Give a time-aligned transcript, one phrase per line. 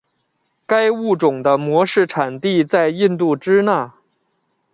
[0.65, 3.93] 该物种的模式产地在印度支那。